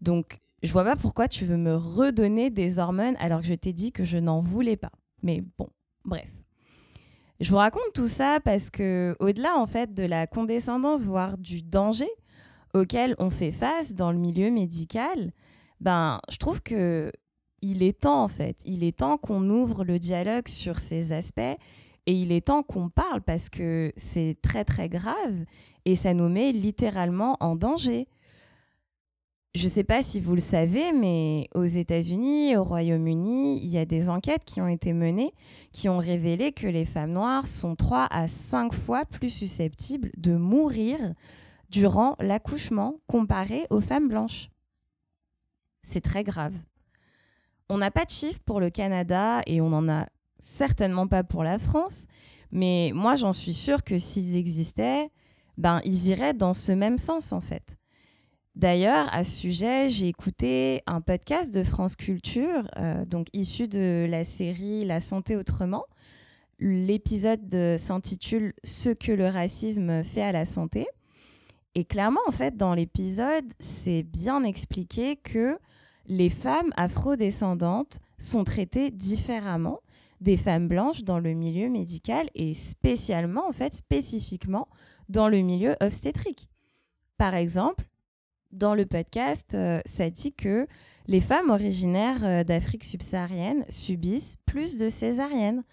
Donc, 0.02 0.38
je 0.62 0.70
vois 0.70 0.84
pas 0.84 0.96
pourquoi 0.96 1.28
tu 1.28 1.46
veux 1.46 1.56
me 1.56 1.74
redonner 1.74 2.50
des 2.50 2.78
hormones 2.78 3.16
alors 3.18 3.40
que 3.40 3.46
je 3.46 3.54
t'ai 3.54 3.72
dit 3.72 3.90
que 3.90 4.04
je 4.04 4.18
n'en 4.18 4.40
voulais 4.40 4.76
pas. 4.76 4.92
Mais 5.22 5.42
bon, 5.58 5.68
bref. 6.04 6.30
Je 7.42 7.50
vous 7.50 7.56
raconte 7.56 7.92
tout 7.92 8.06
ça 8.06 8.38
parce 8.38 8.70
que, 8.70 9.16
au-delà 9.18 9.58
en 9.58 9.66
fait 9.66 9.92
de 9.94 10.04
la 10.04 10.28
condescendance, 10.28 11.06
voire 11.06 11.36
du 11.36 11.60
danger 11.60 12.08
auquel 12.72 13.16
on 13.18 13.30
fait 13.30 13.50
face 13.50 13.94
dans 13.94 14.12
le 14.12 14.18
milieu 14.18 14.48
médical, 14.48 15.32
ben, 15.80 16.20
je 16.30 16.36
trouve 16.36 16.62
que 16.62 17.10
il 17.60 17.82
est 17.82 18.02
temps 18.02 18.22
en 18.22 18.28
fait, 18.28 18.62
il 18.64 18.84
est 18.84 18.98
temps 18.98 19.18
qu'on 19.18 19.50
ouvre 19.50 19.82
le 19.82 19.98
dialogue 19.98 20.46
sur 20.46 20.78
ces 20.78 21.10
aspects 21.10 21.40
et 22.06 22.12
il 22.12 22.30
est 22.30 22.46
temps 22.46 22.62
qu'on 22.62 22.90
parle 22.90 23.22
parce 23.22 23.48
que 23.48 23.92
c'est 23.96 24.36
très 24.40 24.64
très 24.64 24.88
grave 24.88 25.44
et 25.84 25.96
ça 25.96 26.14
nous 26.14 26.28
met 26.28 26.52
littéralement 26.52 27.36
en 27.40 27.56
danger. 27.56 28.06
Je 29.54 29.64
ne 29.64 29.68
sais 29.70 29.84
pas 29.84 30.02
si 30.02 30.18
vous 30.18 30.34
le 30.34 30.40
savez, 30.40 30.92
mais 30.92 31.46
aux 31.54 31.64
États-Unis, 31.64 32.56
au 32.56 32.64
Royaume-Uni, 32.64 33.62
il 33.62 33.68
y 33.68 33.76
a 33.76 33.84
des 33.84 34.08
enquêtes 34.08 34.46
qui 34.46 34.62
ont 34.62 34.68
été 34.68 34.94
menées 34.94 35.34
qui 35.72 35.90
ont 35.90 35.98
révélé 35.98 36.52
que 36.52 36.66
les 36.66 36.86
femmes 36.86 37.12
noires 37.12 37.46
sont 37.46 37.76
3 37.76 38.06
à 38.10 38.28
5 38.28 38.72
fois 38.72 39.04
plus 39.04 39.28
susceptibles 39.28 40.10
de 40.16 40.36
mourir 40.36 40.98
durant 41.68 42.16
l'accouchement 42.18 42.96
comparé 43.06 43.66
aux 43.68 43.82
femmes 43.82 44.08
blanches. 44.08 44.48
C'est 45.82 46.00
très 46.00 46.24
grave. 46.24 46.54
On 47.68 47.76
n'a 47.76 47.90
pas 47.90 48.06
de 48.06 48.10
chiffres 48.10 48.40
pour 48.46 48.58
le 48.58 48.70
Canada 48.70 49.42
et 49.46 49.60
on 49.60 49.68
n'en 49.68 49.86
a 49.88 50.06
certainement 50.38 51.08
pas 51.08 51.24
pour 51.24 51.42
la 51.42 51.58
France, 51.58 52.06
mais 52.52 52.92
moi 52.94 53.16
j'en 53.16 53.34
suis 53.34 53.54
sûre 53.54 53.84
que 53.84 53.98
s'ils 53.98 54.36
existaient, 54.36 55.10
ben 55.58 55.80
ils 55.84 56.08
iraient 56.08 56.34
dans 56.34 56.54
ce 56.54 56.72
même 56.72 56.96
sens 56.96 57.32
en 57.32 57.40
fait. 57.40 57.78
D'ailleurs, 58.54 59.08
à 59.12 59.24
ce 59.24 59.32
sujet, 59.32 59.88
j'ai 59.88 60.08
écouté 60.08 60.82
un 60.86 61.00
podcast 61.00 61.54
de 61.54 61.62
France 61.62 61.96
Culture, 61.96 62.68
euh, 62.76 63.04
donc 63.06 63.28
issu 63.32 63.66
de 63.66 64.06
la 64.08 64.24
série 64.24 64.84
La 64.84 65.00
santé 65.00 65.36
autrement. 65.36 65.86
L'épisode 66.60 67.78
s'intitule 67.78 68.52
Ce 68.62 68.90
que 68.90 69.10
le 69.10 69.26
racisme 69.26 70.04
fait 70.04 70.22
à 70.22 70.32
la 70.32 70.44
santé. 70.44 70.86
Et 71.74 71.84
clairement, 71.84 72.20
en 72.28 72.30
fait, 72.30 72.56
dans 72.56 72.74
l'épisode, 72.74 73.46
c'est 73.58 74.02
bien 74.02 74.44
expliqué 74.44 75.16
que 75.16 75.58
les 76.06 76.28
femmes 76.28 76.72
afrodescendantes 76.76 78.00
sont 78.18 78.44
traitées 78.44 78.90
différemment 78.90 79.80
des 80.20 80.36
femmes 80.36 80.68
blanches 80.68 81.02
dans 81.02 81.18
le 81.18 81.32
milieu 81.32 81.70
médical 81.70 82.28
et 82.34 82.52
spécialement, 82.54 83.48
en 83.48 83.52
fait, 83.52 83.74
spécifiquement 83.74 84.68
dans 85.08 85.28
le 85.28 85.38
milieu 85.38 85.74
obstétrique. 85.80 86.48
Par 87.16 87.34
exemple, 87.34 87.84
dans 88.52 88.74
le 88.74 88.86
podcast, 88.86 89.54
euh, 89.54 89.80
ça 89.86 90.10
dit 90.10 90.32
que 90.32 90.66
les 91.06 91.20
femmes 91.20 91.50
originaires 91.50 92.24
euh, 92.24 92.44
d'Afrique 92.44 92.84
subsaharienne 92.84 93.64
subissent 93.68 94.36
plus 94.46 94.76
de 94.76 94.88
césariennes, 94.88 95.64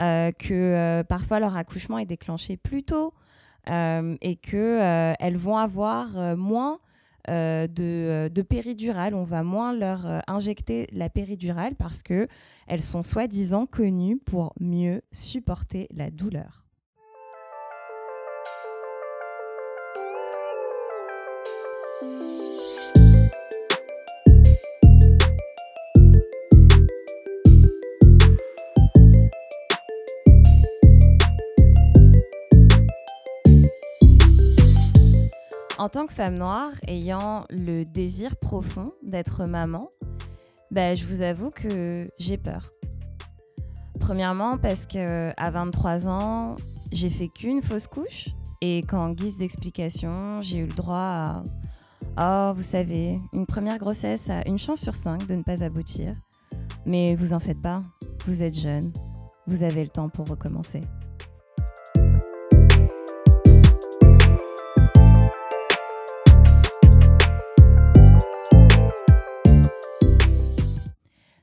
euh, 0.00 0.30
que 0.32 1.02
parfois 1.08 1.40
leur 1.40 1.56
accouchement 1.56 1.98
est 1.98 2.06
déclenché 2.06 2.56
plus 2.56 2.82
tôt 2.82 3.14
et 3.68 4.36
qu'elles 4.36 5.36
vont 5.36 5.56
avoir 5.56 6.36
moins 6.36 6.78
de, 7.26 8.28
de 8.28 8.42
péridurale. 8.42 9.14
On 9.14 9.24
va 9.24 9.42
moins 9.42 9.72
leur 9.72 10.06
injecter 10.28 10.86
la 10.92 11.08
péridurale 11.08 11.74
parce 11.74 12.02
que 12.02 12.28
elles 12.68 12.82
sont 12.82 13.02
soi-disant 13.02 13.66
connues 13.66 14.18
pour 14.18 14.52
mieux 14.60 15.02
supporter 15.10 15.88
la 15.90 16.10
douleur. 16.10 16.65
En 21.98 22.02
tant 35.88 36.06
que 36.06 36.12
femme 36.12 36.36
noire 36.36 36.72
ayant 36.86 37.46
le 37.48 37.84
désir 37.84 38.36
profond 38.36 38.92
d'être 39.02 39.46
maman, 39.46 39.88
bah, 40.70 40.94
je 40.94 41.06
vous 41.06 41.22
avoue 41.22 41.48
que 41.48 42.06
j'ai 42.18 42.36
peur. 42.36 42.72
Premièrement 44.00 44.58
parce 44.58 44.84
que 44.84 45.32
à 45.38 45.50
23 45.50 46.08
ans, 46.08 46.56
j'ai 46.92 47.08
fait 47.08 47.28
qu'une 47.28 47.62
fausse 47.62 47.86
couche 47.86 48.28
et 48.60 48.82
qu'en 48.82 49.12
guise 49.12 49.38
d'explication, 49.38 50.42
j'ai 50.42 50.58
eu 50.58 50.66
le 50.66 50.74
droit 50.74 50.98
à 50.98 51.42
oh, 52.18 52.52
vous 52.54 52.62
savez, 52.62 53.20
une 53.32 53.46
première 53.46 53.78
grossesse 53.78 54.30
a 54.30 54.46
une 54.48 54.58
chance 54.58 54.80
sur 54.80 54.96
cinq 54.96 55.26
de 55.26 55.34
ne 55.34 55.42
pas 55.42 55.62
aboutir. 55.62 56.14
Mais 56.84 57.14
vous 57.14 57.32
en 57.32 57.40
faites 57.40 57.60
pas, 57.60 57.82
vous 58.26 58.42
êtes 58.42 58.58
jeune, 58.58 58.92
vous 59.46 59.62
avez 59.62 59.82
le 59.82 59.88
temps 59.88 60.08
pour 60.08 60.28
recommencer. 60.28 60.82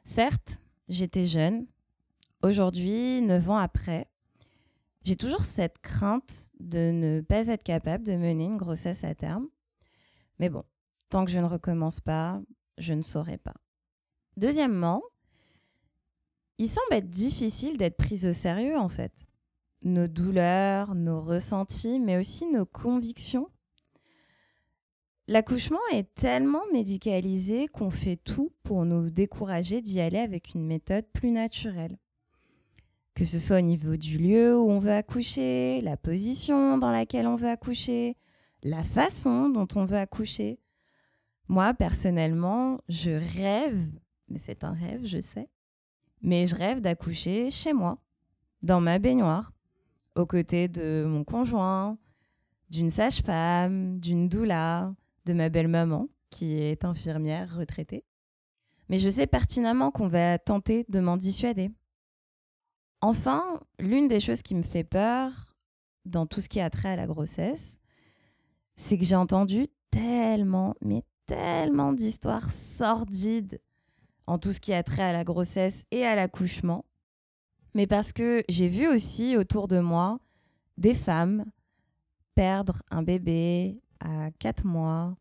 Certes, 0.06 0.60
j'étais 0.88 1.26
jeune. 1.26 1.66
Aujourd'hui, 2.44 3.22
neuf 3.22 3.50
ans 3.50 3.58
après, 3.58 4.08
j'ai 5.04 5.16
toujours 5.16 5.44
cette 5.44 5.80
crainte 5.80 6.52
de 6.60 6.92
ne 6.92 7.22
pas 7.22 7.48
être 7.48 7.64
capable 7.64 8.06
de 8.06 8.14
mener 8.14 8.46
une 8.46 8.58
grossesse 8.58 9.04
à 9.04 9.16
terme. 9.16 9.48
Mais 10.44 10.50
bon, 10.50 10.66
tant 11.10 11.24
que 11.24 11.32
je 11.32 11.40
ne 11.40 11.46
recommence 11.46 12.02
pas, 12.02 12.42
je 12.78 12.94
ne 12.94 13.02
saurai 13.02 13.38
pas. 13.38 13.54
Deuxièmement, 14.36 15.02
il 16.58 16.68
semble 16.68 16.92
être 16.92 17.10
difficile 17.10 17.78
d'être 17.78 17.96
prise 17.96 18.28
au 18.28 18.34
sérieux 18.34 18.78
en 18.78 18.90
fait. 18.90 19.26
Nos 19.86 20.10
douleurs, 20.10 20.96
nos 20.96 21.22
ressentis, 21.22 21.98
mais 21.98 22.18
aussi 22.18 22.46
nos 22.52 22.66
convictions 22.66 23.50
L'accouchement 25.30 25.80
est 25.94 26.14
tellement 26.14 26.64
médicalisé 26.74 27.70
qu'on 27.70 27.90
fait 27.90 28.18
tout 28.18 28.52
pour 28.64 28.84
nous 28.84 29.10
décourager 29.10 29.82
d'y 29.82 30.02
aller 30.02 30.20
avec 30.20 30.56
une 30.56 30.66
méthode 30.66 31.06
plus 31.14 31.32
naturelle. 31.32 31.98
Que 33.16 33.24
ce 33.24 33.40
soit 33.40 33.60
au 33.60 33.62
niveau 33.62 33.96
du 33.96 34.18
lieu 34.18 34.60
où 34.60 34.70
on 34.70 34.80
veut 34.80 34.92
accoucher, 34.92 35.80
la 35.80 35.96
position 35.96 36.78
dans 36.78 36.92
laquelle 36.92 37.28
on 37.28 37.38
veut 37.38 37.48
accoucher, 37.48 38.18
la 38.64 38.84
façon 38.84 39.50
dont 39.50 39.68
on 39.76 39.86
veut 39.86 39.98
accoucher. 39.98 40.60
Moi, 41.50 41.74
personnellement, 41.74 42.80
je 42.88 43.12
rêve, 43.12 43.90
mais 44.30 44.40
c'est 44.40 44.64
un 44.64 44.72
rêve, 44.72 45.06
je 45.06 45.20
sais, 45.20 45.50
mais 46.22 46.48
je 46.48 46.56
rêve 46.56 46.80
d'accoucher 46.80 47.52
chez 47.52 47.74
moi, 47.74 48.02
dans 48.62 48.80
ma 48.80 48.98
baignoire, 48.98 49.52
aux 50.16 50.26
côtés 50.26 50.70
de 50.70 51.06
mon 51.06 51.26
conjoint, 51.26 51.98
d'une 52.70 52.90
sage-femme, 52.90 54.00
d'une 54.00 54.30
doula, 54.30 54.96
de 55.26 55.34
ma 55.34 55.50
belle-maman, 55.50 56.08
qui 56.30 56.54
est 56.54 56.86
infirmière 56.86 57.56
retraitée. 57.58 58.06
Mais 58.88 58.98
je 58.98 59.10
sais 59.10 59.28
pertinemment 59.28 59.92
qu'on 59.92 60.08
va 60.08 60.40
tenter 60.40 60.86
de 60.88 61.00
m'en 61.00 61.18
dissuader. 61.18 61.72
Enfin, 63.02 63.44
l'une 63.80 64.08
des 64.08 64.22
choses 64.22 64.42
qui 64.42 64.56
me 64.56 64.64
fait 64.64 64.86
peur 64.86 65.58
dans 66.06 66.26
tout 66.26 66.40
ce 66.40 66.50
qui 66.50 66.62
a 66.62 66.70
trait 66.70 66.90
à 66.90 66.96
la 66.96 67.08
grossesse, 67.08 67.80
c'est 68.76 68.98
que 68.98 69.06
j'ai 69.06 69.16
entendu 69.16 69.68
tellement, 69.92 70.76
mais 70.82 71.04
tellement 71.26 71.94
d'histoires 71.94 72.52
sordides 72.52 73.60
en 74.28 74.38
tout 74.38 74.54
ce 74.54 74.60
qui 74.60 74.74
a 74.74 74.84
trait 74.84 75.04
à 75.04 75.14
la 75.14 75.24
grossesse 75.24 75.86
et 75.92 76.06
à 76.06 76.16
l'accouchement. 76.16 76.86
Mais 77.76 77.88
parce 77.88 78.14
que 78.14 78.44
j'ai 78.50 78.70
vu 78.70 78.88
aussi 78.88 79.36
autour 79.38 79.68
de 79.68 79.80
moi 79.80 80.20
des 80.78 80.94
femmes 80.94 81.46
perdre 82.36 82.82
un 82.90 83.04
bébé 83.04 83.74
à 84.00 84.32
4 84.40 84.66
mois, 84.66 85.16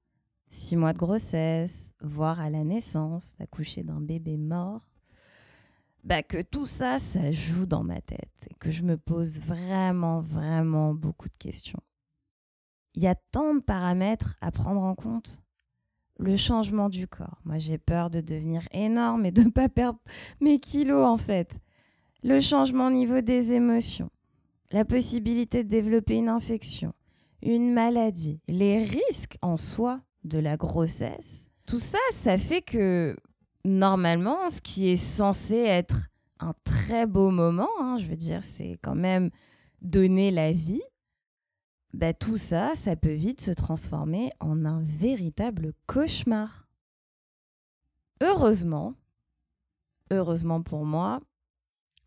6 0.50 0.76
mois 0.76 0.92
de 0.92 0.98
grossesse, 0.98 1.92
voire 2.00 2.40
à 2.40 2.50
la 2.50 2.64
naissance, 2.64 3.34
d'accoucher 3.38 3.82
d'un 3.82 4.00
bébé 4.00 4.36
mort, 4.36 4.90
bah 6.04 6.22
que 6.22 6.42
tout 6.42 6.66
ça, 6.66 6.98
ça 6.98 7.30
joue 7.30 7.66
dans 7.66 7.84
ma 7.84 8.00
tête 8.00 8.48
et 8.50 8.54
que 8.54 8.70
je 8.70 8.82
me 8.82 8.96
pose 8.96 9.38
vraiment, 9.40 10.20
vraiment 10.20 10.94
beaucoup 10.94 11.28
de 11.28 11.36
questions. 11.36 11.80
Il 12.94 13.02
y 13.02 13.06
a 13.06 13.14
tant 13.14 13.54
de 13.54 13.60
paramètres 13.60 14.36
à 14.40 14.50
prendre 14.50 14.82
en 14.82 14.94
compte. 14.94 15.42
Le 16.18 16.36
changement 16.36 16.88
du 16.88 17.08
corps. 17.08 17.40
Moi, 17.44 17.58
j'ai 17.58 17.78
peur 17.78 18.10
de 18.10 18.20
devenir 18.20 18.62
énorme 18.72 19.26
et 19.26 19.32
de 19.32 19.42
ne 19.42 19.50
pas 19.50 19.68
perdre 19.68 19.98
mes 20.40 20.60
kilos, 20.60 21.04
en 21.04 21.16
fait. 21.16 21.58
Le 22.22 22.40
changement 22.40 22.88
au 22.88 22.90
niveau 22.90 23.20
des 23.20 23.54
émotions. 23.54 24.10
La 24.70 24.84
possibilité 24.84 25.64
de 25.64 25.68
développer 25.68 26.16
une 26.16 26.28
infection 26.28 26.94
une 27.42 27.72
maladie, 27.72 28.40
les 28.48 28.78
risques 28.78 29.36
en 29.42 29.56
soi 29.56 30.00
de 30.24 30.38
la 30.38 30.56
grossesse, 30.56 31.48
tout 31.66 31.80
ça, 31.80 31.98
ça 32.12 32.38
fait 32.38 32.62
que 32.62 33.16
normalement, 33.64 34.48
ce 34.48 34.60
qui 34.60 34.88
est 34.88 34.96
censé 34.96 35.56
être 35.56 36.08
un 36.38 36.54
très 36.64 37.06
beau 37.06 37.30
moment, 37.30 37.68
hein, 37.80 37.96
je 37.98 38.06
veux 38.06 38.16
dire, 38.16 38.42
c'est 38.42 38.78
quand 38.82 38.94
même 38.94 39.30
donner 39.80 40.30
la 40.30 40.52
vie, 40.52 40.82
bah, 41.92 42.14
tout 42.14 42.36
ça, 42.36 42.74
ça 42.74 42.96
peut 42.96 43.12
vite 43.12 43.40
se 43.40 43.50
transformer 43.50 44.30
en 44.40 44.64
un 44.64 44.82
véritable 44.82 45.72
cauchemar. 45.86 46.66
Heureusement, 48.20 48.94
heureusement 50.10 50.62
pour 50.62 50.84
moi, 50.84 51.20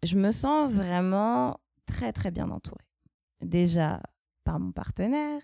je 0.04 0.18
me 0.18 0.32
sens 0.32 0.72
vraiment 0.72 1.60
très 1.86 2.14
très 2.14 2.32
bien 2.32 2.50
entourée. 2.50 2.86
Déjà, 3.42 4.02
par 4.44 4.60
mon 4.60 4.72
partenaire, 4.72 5.42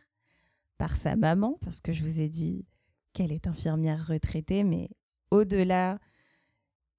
par 0.78 0.96
sa 0.96 1.16
maman, 1.16 1.58
parce 1.62 1.82
que 1.82 1.92
je 1.92 2.04
vous 2.04 2.22
ai 2.22 2.30
dit 2.30 2.66
qu'elle 3.14 3.32
est 3.32 3.48
infirmière 3.48 4.08
retraitée, 4.08 4.64
mais 4.64 4.90
au-delà 5.30 6.00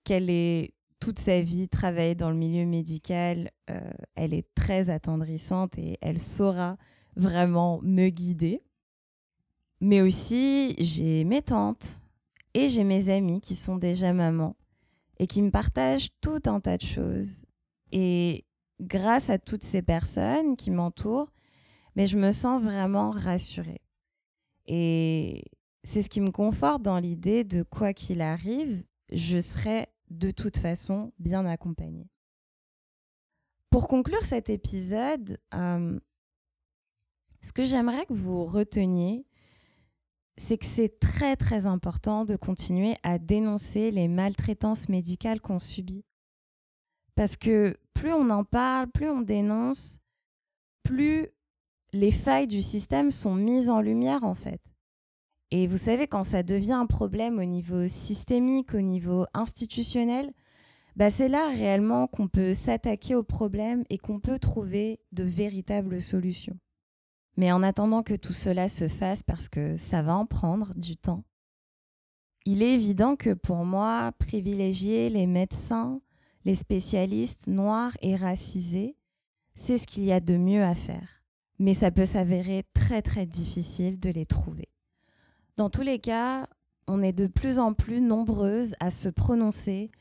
qu'elle 0.04 0.30
est 0.30 0.74
toute 1.00 1.18
sa 1.18 1.40
vie 1.40 1.68
travaillée 1.68 2.14
dans 2.14 2.30
le 2.30 2.36
milieu 2.36 2.66
médical, 2.66 3.50
euh, 3.70 3.80
elle 4.14 4.34
est 4.34 4.46
très 4.54 4.90
attendrissante 4.90 5.76
et 5.78 5.98
elle 6.00 6.20
saura 6.20 6.76
vraiment 7.16 7.80
me 7.82 8.08
guider. 8.08 8.62
Mais 9.80 10.00
aussi, 10.00 10.74
j'ai 10.78 11.24
mes 11.24 11.42
tantes 11.42 12.00
et 12.54 12.68
j'ai 12.68 12.84
mes 12.84 13.10
amis 13.10 13.40
qui 13.40 13.54
sont 13.54 13.76
déjà 13.76 14.12
mamans 14.12 14.56
et 15.18 15.26
qui 15.26 15.42
me 15.42 15.50
partagent 15.50 16.10
tout 16.20 16.40
un 16.46 16.60
tas 16.60 16.76
de 16.76 16.86
choses. 16.86 17.44
Et 17.90 18.44
grâce 18.80 19.30
à 19.30 19.38
toutes 19.38 19.64
ces 19.64 19.82
personnes 19.82 20.56
qui 20.56 20.70
m'entourent, 20.70 21.32
mais 21.96 22.06
je 22.06 22.16
me 22.16 22.30
sens 22.30 22.62
vraiment 22.62 23.10
rassurée. 23.10 23.82
Et 24.66 25.44
c'est 25.84 26.02
ce 26.02 26.08
qui 26.08 26.20
me 26.20 26.30
conforte 26.30 26.82
dans 26.82 26.98
l'idée 26.98 27.44
de 27.44 27.62
quoi 27.62 27.92
qu'il 27.92 28.20
arrive, 28.20 28.84
je 29.10 29.38
serai 29.38 29.88
de 30.10 30.30
toute 30.30 30.58
façon 30.58 31.12
bien 31.18 31.44
accompagnée. 31.46 32.08
Pour 33.70 33.88
conclure 33.88 34.24
cet 34.24 34.50
épisode, 34.50 35.38
euh, 35.54 35.98
ce 37.42 37.52
que 37.52 37.64
j'aimerais 37.64 38.06
que 38.06 38.14
vous 38.14 38.44
reteniez, 38.44 39.26
c'est 40.36 40.58
que 40.58 40.66
c'est 40.66 41.00
très 41.00 41.36
très 41.36 41.66
important 41.66 42.24
de 42.24 42.36
continuer 42.36 42.96
à 43.02 43.18
dénoncer 43.18 43.90
les 43.90 44.08
maltraitances 44.08 44.88
médicales 44.88 45.40
qu'on 45.40 45.58
subit. 45.58 46.04
Parce 47.14 47.36
que 47.36 47.76
plus 47.94 48.12
on 48.12 48.30
en 48.30 48.44
parle, 48.44 48.88
plus 48.88 49.10
on 49.10 49.20
dénonce, 49.20 49.98
plus 50.82 51.28
les 51.92 52.12
failles 52.12 52.46
du 52.46 52.62
système 52.62 53.10
sont 53.10 53.34
mises 53.34 53.70
en 53.70 53.80
lumière 53.80 54.24
en 54.24 54.34
fait. 54.34 54.60
Et 55.50 55.66
vous 55.66 55.76
savez, 55.76 56.06
quand 56.06 56.24
ça 56.24 56.42
devient 56.42 56.72
un 56.72 56.86
problème 56.86 57.38
au 57.38 57.44
niveau 57.44 57.86
systémique, 57.86 58.72
au 58.72 58.80
niveau 58.80 59.26
institutionnel, 59.34 60.32
bah 60.96 61.10
c'est 61.10 61.28
là 61.28 61.48
réellement 61.48 62.06
qu'on 62.06 62.28
peut 62.28 62.54
s'attaquer 62.54 63.14
au 63.14 63.22
problème 63.22 63.84
et 63.90 63.98
qu'on 63.98 64.20
peut 64.20 64.38
trouver 64.38 65.00
de 65.12 65.24
véritables 65.24 66.00
solutions. 66.00 66.58
Mais 67.36 67.52
en 67.52 67.62
attendant 67.62 68.02
que 68.02 68.14
tout 68.14 68.32
cela 68.32 68.68
se 68.68 68.88
fasse, 68.88 69.22
parce 69.22 69.48
que 69.48 69.76
ça 69.76 70.02
va 70.02 70.14
en 70.14 70.26
prendre 70.26 70.74
du 70.74 70.96
temps, 70.96 71.24
il 72.44 72.62
est 72.62 72.74
évident 72.74 73.16
que 73.16 73.34
pour 73.34 73.64
moi, 73.64 74.12
privilégier 74.18 75.08
les 75.08 75.26
médecins, 75.26 76.00
les 76.44 76.54
spécialistes 76.54 77.46
noirs 77.46 77.96
et 78.02 78.16
racisés, 78.16 78.96
c'est 79.54 79.78
ce 79.78 79.86
qu'il 79.86 80.04
y 80.04 80.12
a 80.12 80.20
de 80.20 80.36
mieux 80.36 80.64
à 80.64 80.74
faire 80.74 81.22
mais 81.62 81.74
ça 81.74 81.92
peut 81.92 82.04
s'avérer 82.04 82.64
très 82.74 83.02
très 83.02 83.24
difficile 83.24 84.00
de 84.00 84.10
les 84.10 84.26
trouver. 84.26 84.68
Dans 85.56 85.70
tous 85.70 85.82
les 85.82 86.00
cas, 86.00 86.48
on 86.88 87.02
est 87.02 87.12
de 87.12 87.28
plus 87.28 87.60
en 87.60 87.72
plus 87.72 88.00
nombreuses 88.00 88.74
à 88.80 88.90
se 88.90 89.08
prononcer, 89.08 89.92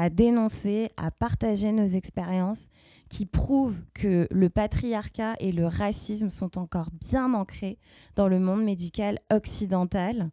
à 0.00 0.08
dénoncer, 0.08 0.92
à 0.96 1.10
partager 1.10 1.72
nos 1.72 1.84
expériences 1.84 2.68
qui 3.10 3.26
prouvent 3.26 3.82
que 3.92 4.26
le 4.30 4.48
patriarcat 4.48 5.34
et 5.40 5.52
le 5.52 5.66
racisme 5.66 6.30
sont 6.30 6.56
encore 6.56 6.88
bien 7.06 7.34
ancrés 7.34 7.78
dans 8.16 8.26
le 8.26 8.38
monde 8.38 8.64
médical 8.64 9.18
occidental. 9.30 10.30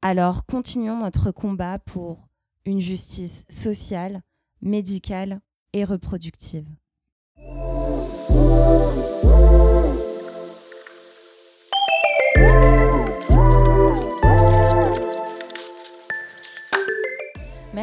Alors 0.00 0.46
continuons 0.46 0.96
notre 0.96 1.30
combat 1.30 1.78
pour 1.78 2.26
une 2.64 2.80
justice 2.80 3.44
sociale, 3.50 4.22
médicale 4.62 5.40
et 5.74 5.84
reproductive. 5.84 6.66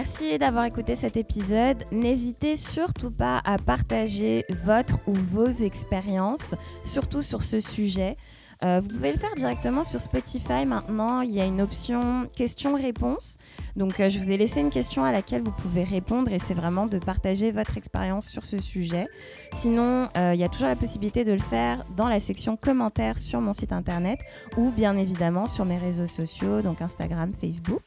Merci 0.05 0.37
d'avoir 0.37 0.65
écouté 0.65 0.95
cet 0.95 1.15
épisode. 1.15 1.85
N'hésitez 1.93 2.57
surtout 2.57 3.09
pas 3.09 3.41
à 3.45 3.57
partager 3.57 4.43
votre 4.49 4.99
ou 5.07 5.13
vos 5.13 5.47
expériences, 5.47 6.55
surtout 6.83 7.21
sur 7.21 7.41
ce 7.41 7.61
sujet. 7.61 8.17
Euh, 8.65 8.81
vous 8.81 8.89
pouvez 8.89 9.13
le 9.13 9.17
faire 9.17 9.33
directement 9.37 9.85
sur 9.85 10.01
Spotify 10.01 10.65
maintenant. 10.65 11.21
Il 11.21 11.31
y 11.31 11.39
a 11.39 11.45
une 11.45 11.61
option 11.61 12.27
question-réponse. 12.35 13.37
Donc, 13.77 14.01
euh, 14.01 14.09
je 14.09 14.19
vous 14.19 14.29
ai 14.29 14.35
laissé 14.35 14.59
une 14.59 14.71
question 14.71 15.05
à 15.05 15.13
laquelle 15.13 15.41
vous 15.41 15.53
pouvez 15.53 15.85
répondre 15.85 16.33
et 16.33 16.39
c'est 16.39 16.53
vraiment 16.53 16.85
de 16.85 16.99
partager 16.99 17.53
votre 17.53 17.77
expérience 17.77 18.27
sur 18.27 18.43
ce 18.43 18.59
sujet. 18.59 19.07
Sinon, 19.53 20.09
euh, 20.17 20.33
il 20.33 20.39
y 20.41 20.43
a 20.43 20.49
toujours 20.49 20.67
la 20.67 20.75
possibilité 20.75 21.23
de 21.23 21.31
le 21.31 21.39
faire 21.39 21.85
dans 21.95 22.09
la 22.09 22.19
section 22.19 22.57
commentaires 22.57 23.19
sur 23.19 23.39
mon 23.39 23.53
site 23.53 23.71
internet 23.71 24.19
ou 24.57 24.69
bien 24.69 24.97
évidemment 24.97 25.47
sur 25.47 25.63
mes 25.63 25.77
réseaux 25.77 26.07
sociaux, 26.07 26.61
donc 26.61 26.81
Instagram, 26.81 27.31
Facebook. 27.39 27.83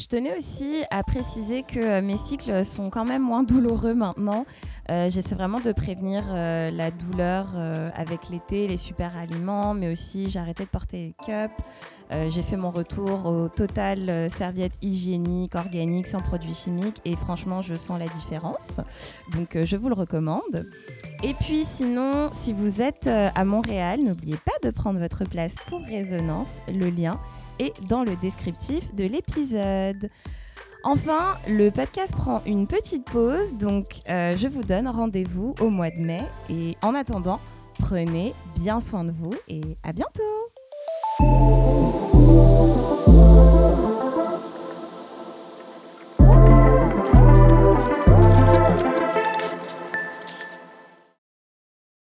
Je 0.00 0.06
tenais 0.06 0.34
aussi 0.34 0.82
à 0.90 1.02
préciser 1.02 1.62
que 1.62 1.78
euh, 1.78 2.00
mes 2.00 2.16
cycles 2.16 2.64
sont 2.64 2.88
quand 2.88 3.04
même 3.04 3.20
moins 3.20 3.42
douloureux 3.42 3.92
maintenant. 3.92 4.46
Euh, 4.88 5.10
j'essaie 5.10 5.34
vraiment 5.34 5.60
de 5.60 5.72
prévenir 5.72 6.24
euh, 6.30 6.70
la 6.70 6.90
douleur 6.90 7.48
avec 7.94 8.30
l'été, 8.30 8.66
les 8.66 8.78
super 8.78 9.14
aliments, 9.18 9.74
mais 9.74 9.92
aussi 9.92 10.30
j'ai 10.30 10.38
arrêté 10.38 10.64
de 10.64 10.70
porter 10.70 10.96
les 10.96 11.14
cups. 11.26 11.54
j'ai 12.30 12.42
fait 12.42 12.56
mon 12.56 12.70
retour 12.70 13.26
au 13.26 13.48
total 13.48 14.30
serviette 14.30 14.72
hygiénique, 14.80 15.54
organique, 15.54 16.06
sans 16.06 16.20
produits 16.20 16.54
chimiques 16.54 17.00
et 17.04 17.14
franchement 17.14 17.60
je 17.60 17.74
sens 17.74 18.00
la 18.00 18.08
différence. 18.08 18.80
Donc 19.34 19.58
je 19.62 19.76
vous 19.76 19.88
le 19.88 19.94
recommande. 19.94 20.66
Et 21.22 21.34
puis 21.34 21.64
sinon, 21.64 22.28
si 22.32 22.52
vous 22.52 22.80
êtes 22.80 23.06
à 23.06 23.44
Montréal, 23.44 24.00
n'oubliez 24.02 24.38
pas 24.38 24.66
de 24.66 24.70
prendre 24.70 24.98
votre 24.98 25.24
place 25.24 25.56
pour 25.68 25.82
Résonance. 25.82 26.60
Le 26.68 26.88
lien 26.88 27.20
et 27.60 27.72
dans 27.88 28.02
le 28.02 28.16
descriptif 28.16 28.94
de 28.94 29.04
l'épisode. 29.04 30.08
Enfin, 30.82 31.36
le 31.46 31.70
podcast 31.70 32.16
prend 32.16 32.42
une 32.46 32.66
petite 32.66 33.04
pause, 33.04 33.54
donc 33.56 34.00
euh, 34.08 34.34
je 34.34 34.48
vous 34.48 34.64
donne 34.64 34.88
rendez-vous 34.88 35.54
au 35.60 35.68
mois 35.68 35.90
de 35.90 36.00
mai. 36.00 36.22
Et 36.48 36.76
en 36.80 36.94
attendant, 36.94 37.38
prenez 37.78 38.34
bien 38.56 38.80
soin 38.80 39.04
de 39.04 39.12
vous 39.12 39.34
et 39.46 39.60
à 39.84 39.92
bientôt 39.92 41.59